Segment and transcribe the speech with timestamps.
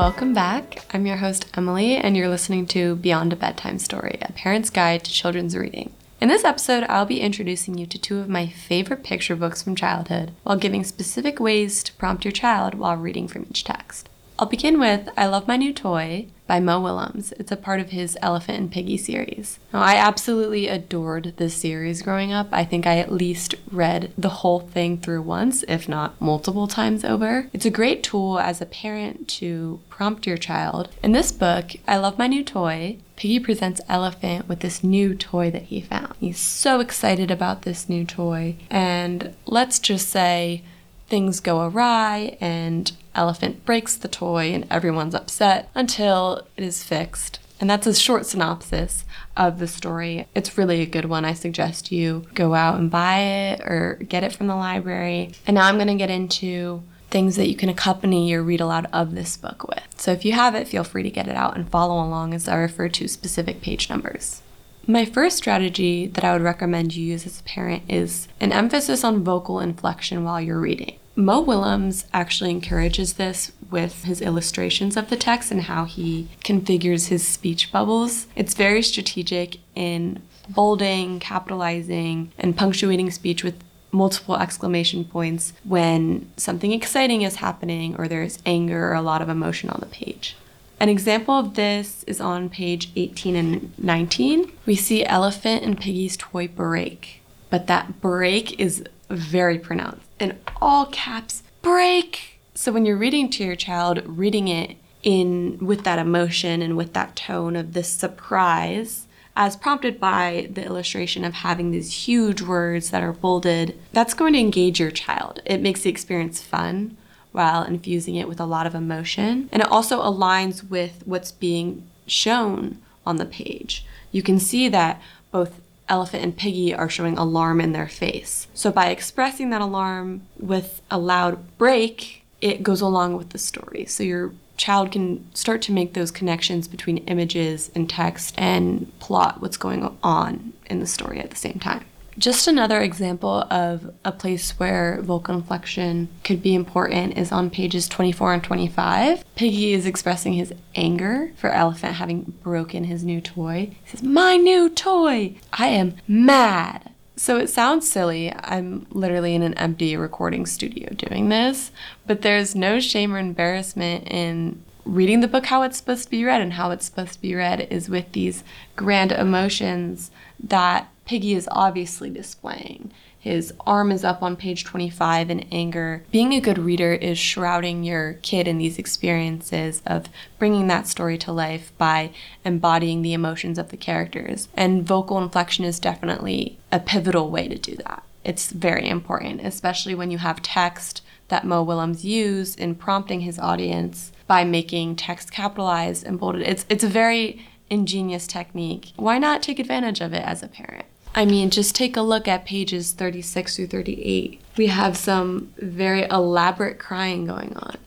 [0.00, 0.86] welcome back.
[0.94, 5.04] I'm your host, Emily, and you're listening to Beyond a Bedtime Story, a parent's guide
[5.04, 5.92] to children's reading.
[6.22, 9.76] In this episode, I'll be introducing you to two of my favorite picture books from
[9.76, 14.08] childhood while giving specific ways to prompt your child while reading from each text.
[14.40, 17.32] I'll begin with I Love My New Toy by Mo Willems.
[17.32, 19.58] It's a part of his Elephant and Piggie series.
[19.70, 22.48] Now, I absolutely adored this series growing up.
[22.50, 27.04] I think I at least read the whole thing through once, if not multiple times
[27.04, 27.50] over.
[27.52, 30.88] It's a great tool as a parent to prompt your child.
[31.02, 35.50] In this book, I Love My New Toy, Piggie presents Elephant with this new toy
[35.50, 36.14] that he found.
[36.18, 40.62] He's so excited about this new toy, and let's just say
[41.08, 47.38] things go awry and Elephant breaks the toy and everyone's upset until it is fixed.
[47.60, 49.04] And that's a short synopsis
[49.36, 50.26] of the story.
[50.34, 51.26] It's really a good one.
[51.26, 55.32] I suggest you go out and buy it or get it from the library.
[55.46, 58.86] And now I'm going to get into things that you can accompany your read aloud
[58.92, 59.82] of this book with.
[59.96, 62.48] So if you have it, feel free to get it out and follow along as
[62.48, 64.42] I refer to specific page numbers.
[64.86, 69.04] My first strategy that I would recommend you use as a parent is an emphasis
[69.04, 70.96] on vocal inflection while you're reading.
[71.16, 77.08] Mo Willems actually encourages this with his illustrations of the text and how he configures
[77.08, 78.26] his speech bubbles.
[78.36, 86.72] It's very strategic in bolding, capitalizing, and punctuating speech with multiple exclamation points when something
[86.72, 90.36] exciting is happening or there's anger or a lot of emotion on the page.
[90.78, 94.50] An example of this is on page 18 and 19.
[94.64, 100.06] We see Elephant and Piggie's toy break, but that break is very pronounced.
[100.18, 102.40] In all caps, break.
[102.54, 106.92] So when you're reading to your child, reading it in with that emotion and with
[106.92, 112.90] that tone of this surprise, as prompted by the illustration of having these huge words
[112.90, 115.40] that are bolded, that's going to engage your child.
[115.46, 116.96] It makes the experience fun
[117.32, 119.48] while infusing it with a lot of emotion.
[119.52, 123.86] And it also aligns with what's being shown on the page.
[124.12, 128.46] You can see that both Elephant and Piggie are showing alarm in their face.
[128.54, 133.84] So by expressing that alarm with a loud break, it goes along with the story.
[133.84, 139.40] So your child can start to make those connections between images and text and plot
[139.42, 141.84] what's going on in the story at the same time.
[142.20, 147.88] Just another example of a place where vocal inflection could be important is on pages
[147.88, 149.24] 24 and 25.
[149.36, 153.74] Piggie is expressing his anger for Elephant having broken his new toy.
[153.84, 155.36] He says, My new toy!
[155.54, 156.90] I am mad.
[157.16, 158.30] So it sounds silly.
[158.34, 161.70] I'm literally in an empty recording studio doing this,
[162.06, 166.24] but there's no shame or embarrassment in reading the book how it's supposed to be
[166.24, 168.44] read, and how it's supposed to be read is with these
[168.76, 172.92] grand emotions that Piggie is obviously displaying.
[173.18, 176.04] His arm is up on page 25 in anger.
[176.12, 180.06] Being a good reader is shrouding your kid in these experiences of
[180.38, 182.12] bringing that story to life by
[182.44, 184.46] embodying the emotions of the characters.
[184.54, 188.04] And vocal inflection is definitely a pivotal way to do that.
[188.22, 193.36] It's very important, especially when you have text that Mo Willems used in prompting his
[193.36, 196.42] audience by making text capitalized and bolded.
[196.42, 198.92] It's it's a very ingenious technique.
[198.94, 200.86] Why not take advantage of it as a parent?
[201.14, 204.40] I mean, just take a look at pages 36 through 38.
[204.56, 207.78] We have some very elaborate crying going on.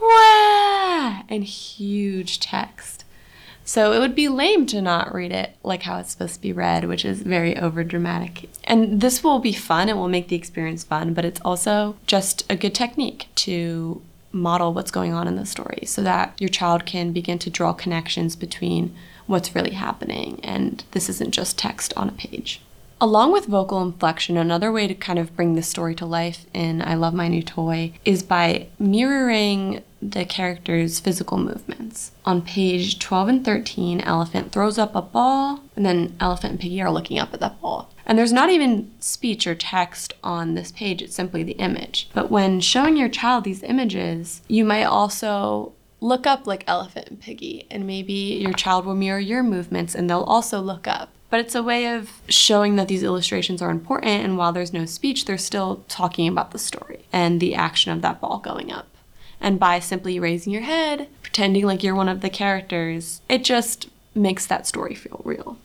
[0.00, 1.22] Wah!
[1.28, 3.04] And huge text.
[3.64, 6.54] So it would be lame to not read it like how it's supposed to be
[6.54, 8.48] read, which is very overdramatic.
[8.64, 12.50] And this will be fun, it will make the experience fun, but it's also just
[12.50, 14.00] a good technique to
[14.32, 17.74] model what's going on in the story so that your child can begin to draw
[17.74, 18.94] connections between
[19.28, 22.60] what's really happening and this isn't just text on a page.
[23.00, 26.82] Along with vocal inflection, another way to kind of bring this story to life in
[26.82, 32.10] I Love My New Toy is by mirroring the character's physical movements.
[32.24, 36.82] On page 12 and 13, Elephant throws up a ball, and then Elephant and Piggie
[36.82, 37.90] are looking up at that ball.
[38.04, 42.08] And there's not even speech or text on this page, it's simply the image.
[42.14, 47.20] But when showing your child these images, you might also look up like Elephant and
[47.20, 51.10] Piggie, and maybe your child will mirror your movements and they'll also look up.
[51.30, 54.86] But it's a way of showing that these illustrations are important, and while there's no
[54.86, 58.88] speech, they're still talking about the story and the action of that ball going up.
[59.40, 63.88] And by simply raising your head, pretending like you're one of the characters, it just
[64.14, 65.58] makes that story feel real.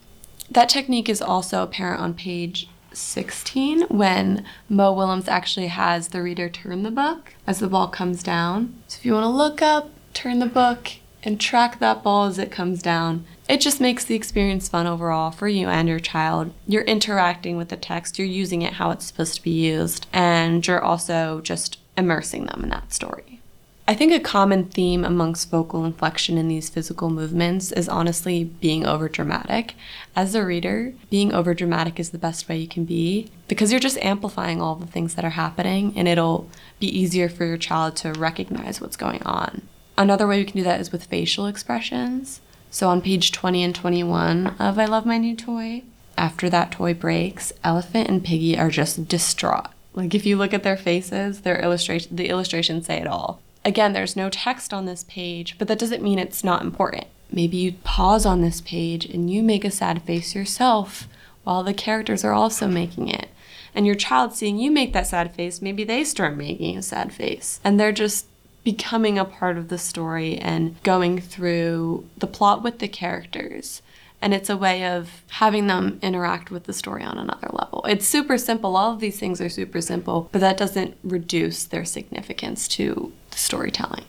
[0.52, 6.50] That technique is also apparent on page 16 when Mo Willems actually has the reader
[6.50, 8.76] turn the book as the ball comes down.
[8.88, 10.92] So if you want to look up, turn the book,
[11.24, 13.26] and track that ball as it comes down.
[13.48, 16.54] It just makes the experience fun overall for you and your child.
[16.68, 20.66] You're interacting with the text, you're using it how it's supposed to be used, and
[20.66, 23.40] you're also just immersing them in that story.
[23.86, 28.84] I think a common theme amongst vocal inflection in these physical movements is honestly being
[28.84, 29.72] overdramatic.
[30.16, 33.98] As a reader, being overdramatic is the best way you can be because you're just
[33.98, 36.50] amplifying all the things that are happening and it'll
[36.80, 39.64] be easier for your child to recognize what's going on.
[39.98, 42.42] Another way we can do that is with facial expressions.
[42.72, 45.84] So on page 20 and 21 of I Love My New Toy,
[46.18, 49.68] after that toy breaks, Elephant and Piggie are just distraught.
[49.94, 53.42] Like if you look at their faces, their illustration the illustrations say it all.
[53.66, 57.06] Again, there's no text on this page, but that doesn't mean it's not important.
[57.32, 61.08] Maybe you pause on this page and you make a sad face yourself
[61.44, 63.30] while the characters are also making it.
[63.76, 67.14] And your child seeing you make that sad face, maybe they start making a sad
[67.14, 67.60] face.
[67.64, 68.28] And they're just
[68.64, 73.82] becoming a part of the story and going through the plot with the characters
[74.24, 77.84] and it's a way of having them interact with the story on another level.
[77.86, 78.78] It's super simple.
[78.78, 83.38] All of these things are super simple, but that doesn't reduce their significance to the
[83.38, 84.06] storytelling.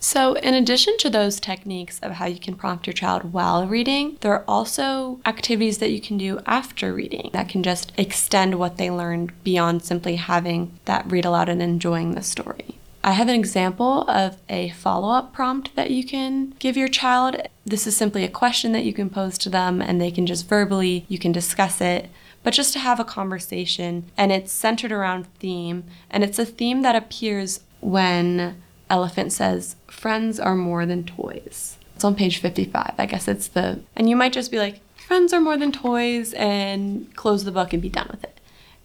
[0.00, 4.18] So, in addition to those techniques of how you can prompt your child while reading,
[4.20, 8.76] there are also activities that you can do after reading that can just extend what
[8.76, 12.63] they learned beyond simply having that read aloud and enjoying the story.
[13.04, 17.36] I have an example of a follow up prompt that you can give your child.
[17.66, 20.48] This is simply a question that you can pose to them, and they can just
[20.48, 22.08] verbally, you can discuss it,
[22.42, 24.10] but just to have a conversation.
[24.16, 30.40] And it's centered around theme, and it's a theme that appears when Elephant says, Friends
[30.40, 31.76] are more than toys.
[31.94, 32.94] It's on page 55.
[32.96, 36.32] I guess it's the, and you might just be like, Friends are more than toys,
[36.32, 38.40] and close the book and be done with it.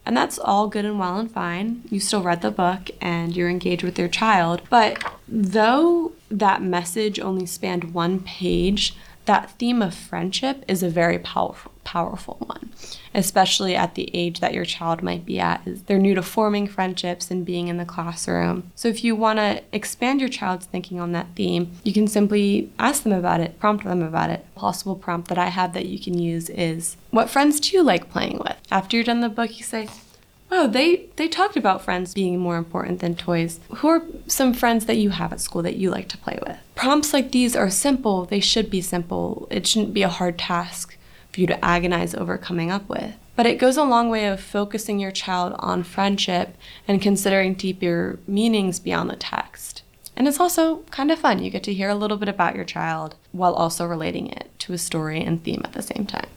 [0.06, 1.82] And that's all good and well and fine.
[1.90, 4.62] You still read the book and you're engaged with your child.
[4.70, 8.94] But though that message only spanned one page,
[9.30, 12.70] that theme of friendship is a very powerful powerful one,
[13.14, 15.60] especially at the age that your child might be at.
[15.86, 18.72] They're new to forming friendships and being in the classroom.
[18.74, 22.72] So if you want to expand your child's thinking on that theme, you can simply
[22.78, 24.44] ask them about it, prompt them about it.
[24.56, 27.84] A possible prompt that I have that you can use is, "What friends do you
[27.84, 29.88] like playing with?" After you're done the book, you say,
[30.50, 33.60] Wow, they, they talked about friends being more important than toys.
[33.76, 36.58] Who are some friends that you have at school that you like to play with?
[36.80, 38.24] Prompts like these are simple.
[38.24, 39.46] They should be simple.
[39.50, 40.96] It shouldn't be a hard task
[41.30, 43.16] for you to agonize over coming up with.
[43.36, 46.56] But it goes a long way of focusing your child on friendship
[46.88, 49.82] and considering deeper meanings beyond the text.
[50.16, 51.42] And it's also kind of fun.
[51.42, 54.72] You get to hear a little bit about your child while also relating it to
[54.72, 56.28] a story and theme at the same time.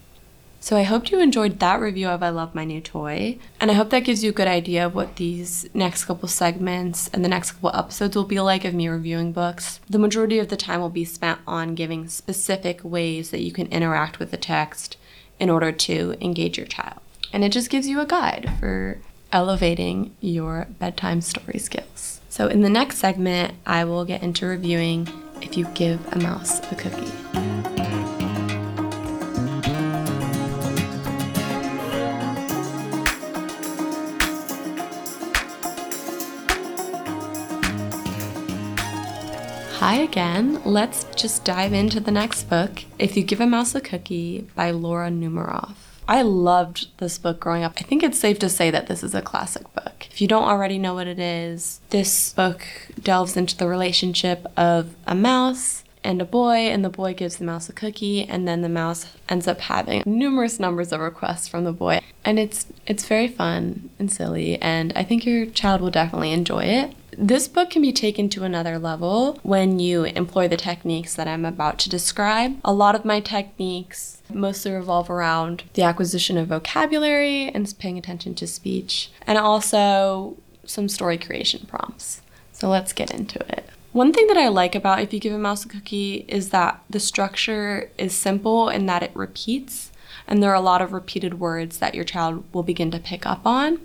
[0.64, 3.38] So I hope you enjoyed that review of I Love My New Toy.
[3.60, 7.10] And I hope that gives you a good idea of what these next couple segments
[7.10, 9.82] and the next couple episodes will be like of me reviewing books.
[9.90, 13.68] The majority of the time will be spent on giving specific ways that you can
[13.74, 14.96] interact with the text
[15.38, 17.02] in order to engage your child.
[17.34, 19.00] And it just gives you a guide for
[19.34, 22.22] elevating your bedtime story skills.
[22.30, 25.10] So in the next segment, I will get into reviewing
[25.42, 27.53] If You Give a Mouse a Cookie.
[39.94, 40.60] Hi again.
[40.66, 44.72] Let's just dive into the next book, If You Give a Mouse a Cookie by
[44.72, 45.76] Laura Numeroff.
[46.08, 47.74] I loved this book growing up.
[47.78, 50.08] I think it's safe to say that this is a classic book.
[50.10, 52.66] If you don't already know what it is, this book
[53.00, 57.46] delves into the relationship of a mouse and a boy, and the boy gives the
[57.46, 61.66] mouse a cookie, and then the mouse ends up having numerous numbers of requests from
[61.66, 62.02] the boy.
[62.26, 66.64] And it's it's very fun and silly, and I think your child will definitely enjoy
[66.64, 66.96] it.
[67.18, 71.46] This book can be taken to another level when you employ the techniques that I'm
[71.46, 72.60] about to describe.
[72.66, 78.34] A lot of my techniques mostly revolve around the acquisition of vocabulary and paying attention
[78.36, 82.22] to speech, and also some story creation prompts.
[82.52, 83.70] So let's get into it.
[83.92, 86.82] One thing that I like about If You Give a Mouse a Cookie is that
[86.90, 89.92] the structure is simple in that it repeats,
[90.28, 93.26] and there are a lot of repeated words that your child will begin to pick
[93.26, 93.82] up on.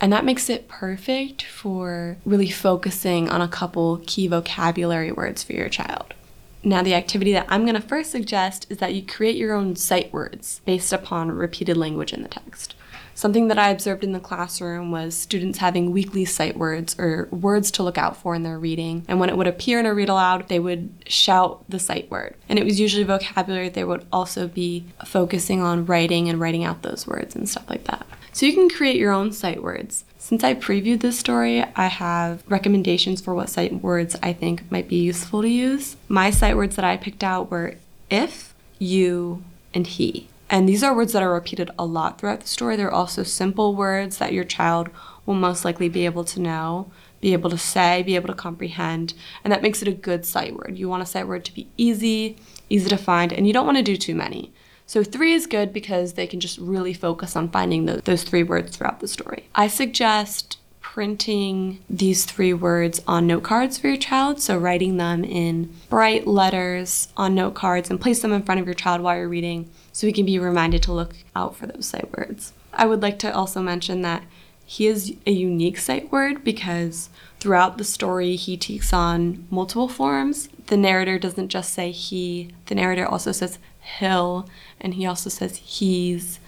[0.00, 5.54] And that makes it perfect for really focusing on a couple key vocabulary words for
[5.54, 6.14] your child.
[6.62, 9.76] Now, the activity that I'm going to first suggest is that you create your own
[9.76, 12.74] sight words based upon repeated language in the text.
[13.14, 17.72] Something that I observed in the classroom was students having weekly sight words or words
[17.72, 19.04] to look out for in their reading.
[19.08, 22.36] And when it would appear in a read aloud, they would shout the sight word.
[22.48, 23.70] And it was usually vocabulary.
[23.70, 27.84] They would also be focusing on writing and writing out those words and stuff like
[27.84, 28.06] that.
[28.38, 30.04] So you can create your own sight words.
[30.16, 34.86] Since I previewed this story, I have recommendations for what sight words I think might
[34.86, 35.96] be useful to use.
[36.06, 37.74] My sight words that I picked out were
[38.10, 39.42] if, you,
[39.74, 40.28] and he.
[40.48, 42.76] And these are words that are repeated a lot throughout the story.
[42.76, 44.88] They're also simple words that your child
[45.26, 46.92] will most likely be able to know.
[47.20, 50.54] be able to say, be able to comprehend, and that makes it a good sight
[50.54, 50.78] word.
[50.78, 52.36] You want a sight word to be easy,
[52.70, 54.52] easy to find, and you don't want to do too many.
[54.88, 58.42] So three is good because they can just really focus on finding the, those three
[58.42, 59.44] words throughout the story.
[59.54, 64.40] I suggest printing these three words on note cards for your child.
[64.40, 68.66] So writing them in bright letters on note cards and place them in front of
[68.66, 71.84] your child while you're reading so he can be reminded to look out for those
[71.84, 72.54] sight words.
[72.72, 74.22] I would like to also mention that
[74.64, 80.48] he is a unique sight word because throughout the story he takes on multiple forms.
[80.68, 84.48] The narrator doesn't just say he, the narrator also says hill
[84.80, 86.38] and he also says he's.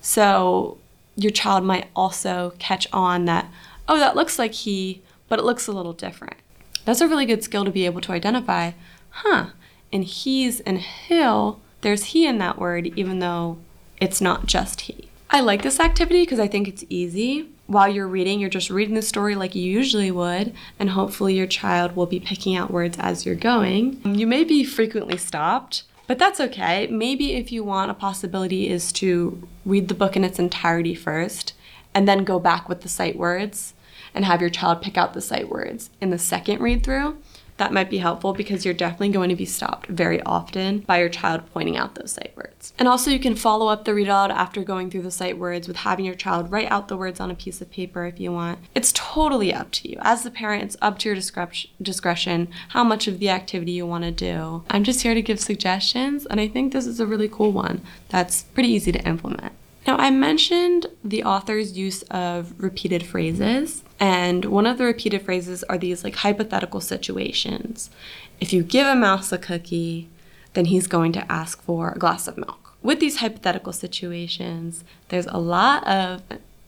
[0.00, 0.78] So
[1.16, 3.50] your child might also catch on that,
[3.88, 6.36] oh, that looks like he, but it looks a little different.
[6.84, 8.72] That's a really good skill to be able to identify,
[9.10, 9.46] huh,
[9.90, 13.58] in he's and hill, there's he in that word, even though
[14.00, 15.08] it's not just he.
[15.30, 17.48] I like this activity because I think it's easy.
[17.66, 21.46] While you're reading, you're just reading the story like you usually would, and hopefully your
[21.46, 24.00] child will be picking out words as you're going.
[24.04, 26.88] You may be frequently stopped, but that's okay.
[26.88, 31.52] Maybe if you want, a possibility is to read the book in its entirety first
[31.94, 33.74] and then go back with the sight words
[34.14, 37.18] and have your child pick out the sight words in the second read through
[37.58, 41.08] that might be helpful because you're definitely going to be stopped very often by your
[41.08, 42.72] child pointing out those sight words.
[42.78, 45.68] And also, you can follow up the read aloud after going through the sight words
[45.68, 48.32] with having your child write out the words on a piece of paper if you
[48.32, 48.58] want.
[48.74, 49.98] It's totally up to you.
[50.00, 51.16] As the parent, it's up to your
[51.82, 54.64] discretion how much of the activity you want to do.
[54.70, 57.82] I'm just here to give suggestions, and I think this is a really cool one
[58.08, 59.52] that's pretty easy to implement.
[59.88, 63.82] Now, I mentioned the author's use of repeated phrases.
[63.98, 67.88] And one of the repeated phrases are these like hypothetical situations.
[68.38, 70.10] If you give a mouse a cookie,
[70.52, 72.74] then he's going to ask for a glass of milk.
[72.82, 76.20] With these hypothetical situations, there's a lot of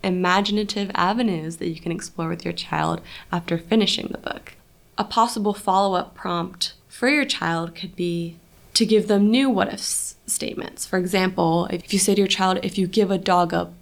[0.03, 4.55] imaginative avenues that you can explore with your child after finishing the book.
[4.97, 8.39] A possible follow up prompt for your child could be
[8.73, 10.87] to give them new what ifs statements.
[10.87, 13.73] For example, if you say to your child, if you give a dog a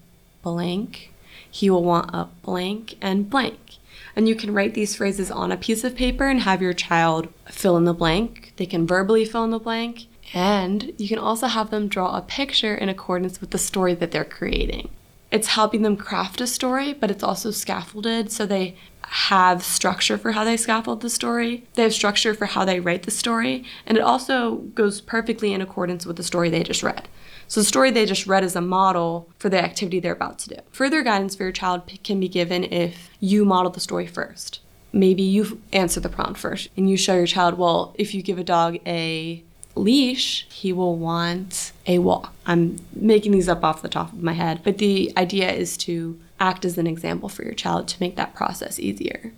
[0.43, 1.13] blank,
[1.51, 3.77] he will want a blank and blank.
[4.17, 7.29] And you can write these phrases on a piece of paper and have your child
[7.47, 8.53] fill in the blank.
[8.57, 10.07] They can verbally fill in the blank.
[10.35, 14.11] And you can also have them draw a picture in accordance with the story that
[14.11, 14.91] they're creating.
[15.31, 18.77] It's helping them craft a story, but it's also scaffolded so they
[19.11, 21.65] have structure for how they scaffold the story.
[21.75, 25.61] They have structure for how they write the story, and it also goes perfectly in
[25.61, 27.09] accordance with the story they just read.
[27.47, 30.51] So the story they just read is a model for the activity they're about to
[30.51, 30.57] do.
[30.71, 34.61] Further guidance for your child can be given if you model the story first.
[34.93, 38.39] Maybe you answer the prompt first and you show your child, well, if you give
[38.39, 39.43] a dog a
[39.75, 42.35] leash, he will want a walk.
[42.45, 46.19] I'm making these up off the top of my head, but the idea is to
[46.41, 49.33] act as an example for your child to make that process easier.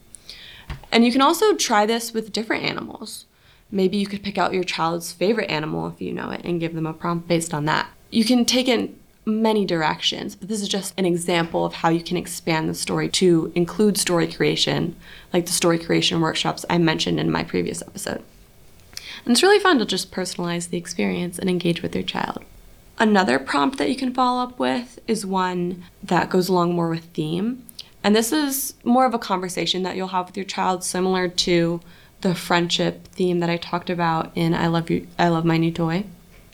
[0.93, 3.27] And you can also try this with different animals.
[3.71, 6.75] Maybe you could pick out your child's favorite animal if you know it and give
[6.75, 7.89] them a prompt based on that.
[8.11, 12.03] You can take it many directions, but this is just an example of how you
[12.03, 14.97] can expand the story to include story creation,
[15.33, 18.23] like the story creation workshops I mentioned in my previous episode.
[19.25, 22.45] And it's really fun to just personalize the experience and engage with your child.
[23.01, 27.05] Another prompt that you can follow up with is one that goes along more with
[27.07, 27.65] theme.
[28.05, 31.81] And this is more of a conversation that you'll have with your child, similar to
[32.21, 35.73] the friendship theme that I talked about in I Love You I Love My New
[35.73, 36.05] Toy.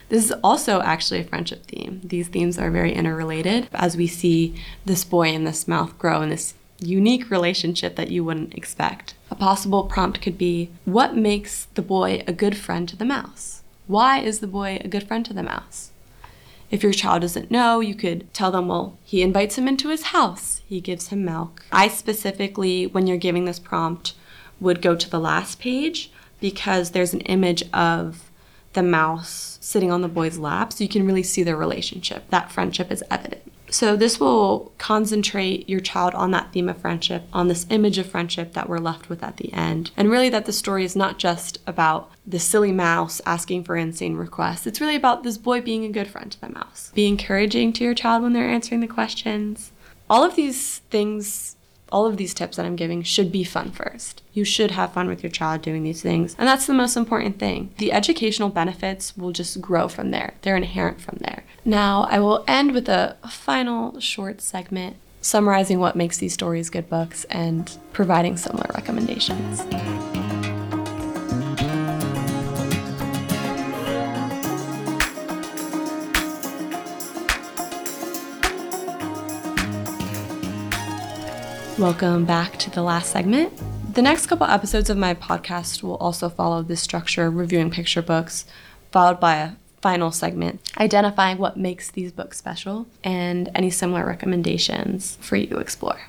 [0.08, 2.00] This is also actually a friendship theme.
[2.04, 6.28] These themes are very interrelated as we see this boy and this mouth grow in
[6.28, 9.14] this unique relationship that you wouldn't expect.
[9.32, 13.62] A possible prompt could be What makes the boy a good friend to the mouse?
[13.88, 15.90] Why is the boy a good friend to the mouse?
[16.70, 20.04] If your child doesn't know, you could tell them, well, he invites him into his
[20.04, 21.64] house, he gives him milk.
[21.70, 24.14] I specifically, when you're giving this prompt,
[24.58, 28.30] would go to the last page because there's an image of
[28.72, 32.28] the mouse sitting on the boy's lap, so you can really see their relationship.
[32.30, 33.52] That friendship is evident.
[33.70, 38.06] So, this will concentrate your child on that theme of friendship, on this image of
[38.06, 39.90] friendship that we're left with at the end.
[39.96, 44.16] And really, that the story is not just about the silly mouse asking for insane
[44.16, 44.66] requests.
[44.66, 46.92] It's really about this boy being a good friend to the mouse.
[46.94, 49.72] Be encouraging to your child when they're answering the questions.
[50.08, 51.55] All of these things
[51.96, 54.20] all of these tips that I'm giving should be fun first.
[54.34, 56.36] You should have fun with your child doing these things.
[56.38, 57.72] And that's the most important thing.
[57.78, 61.44] The educational benefits will just grow from there, they're inherent from there.
[61.64, 66.90] Now, I will end with a final short segment summarizing what makes these stories good
[66.90, 69.64] books and providing similar recommendations.
[81.78, 83.52] Welcome back to the last segment.
[83.92, 88.46] The next couple episodes of my podcast will also follow this structure reviewing picture books,
[88.92, 89.52] followed by a
[89.82, 95.58] final segment identifying what makes these books special and any similar recommendations for you to
[95.58, 96.08] explore.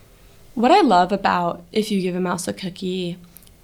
[0.56, 3.18] What I love about If You Give a Mouse a Cookie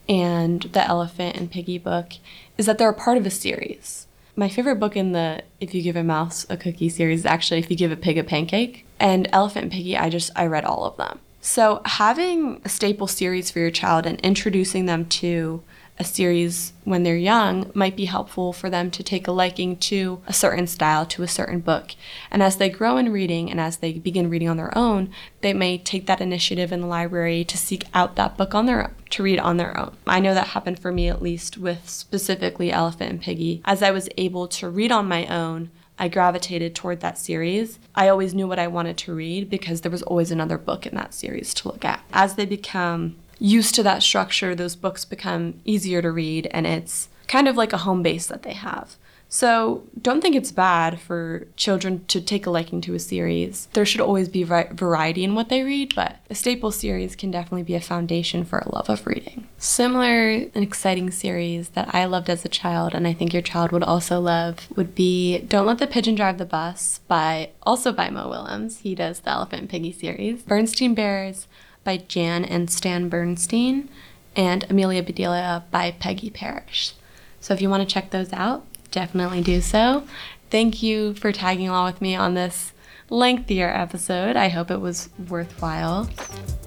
[0.10, 2.12] and The Elephant and Piggie book
[2.57, 4.07] is that they're a part of a series.
[4.36, 7.60] My favorite book in the If You Give a Mouse a Cookie series is actually
[7.60, 8.86] If You Give a Pig a Pancake.
[9.00, 11.19] And Elephant and Piggie, I just, I read all of them.
[11.46, 15.62] So having a staple series for your child and introducing them to
[16.00, 20.22] a series when they're young might be helpful for them to take a liking to
[20.26, 21.96] a certain style, to a certain book.
[22.32, 25.10] And as they grow in reading and as they begin reading on their own,
[25.42, 28.86] they may take that initiative in the library to seek out that book on their
[28.86, 29.98] own, to read on their own.
[30.08, 33.62] I know that happened for me at least with specifically Elephant and Piggie.
[33.66, 37.80] As I was able to read on my own, I gravitated toward that series.
[37.96, 40.96] I always knew what I wanted to read because there was always another book in
[40.96, 42.04] that series to look at.
[42.12, 47.10] As they become used to that structure, those books become easier to read and it's
[47.28, 48.96] kind of like a home base that they have.
[49.34, 53.68] So don't think it's bad for children to take a liking to a series.
[53.74, 57.63] There should always be variety in what they read, but a staple series can definitely
[57.63, 59.48] be a foundation for a love of reading.
[59.58, 63.72] Similar and exciting series that I loved as a child, and I think your child
[63.72, 68.12] would also love, would be Don't Let the Pigeon Drive the Bus by also by
[68.12, 68.82] Mo Willems.
[68.82, 70.44] He does the Elephant and Piggie series.
[70.44, 71.48] Bernstein Bears
[71.84, 73.90] by Jan and Stan Bernstein,
[74.36, 76.94] and Amelia Bedelia by Peggy Parish.
[77.40, 80.08] So if you want to check those out, definitely do so.
[80.50, 82.72] Thank you for tagging along with me on this
[83.10, 84.38] lengthier episode.
[84.38, 86.10] I hope it was worthwhile,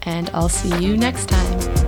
[0.03, 1.86] and I'll see you next time.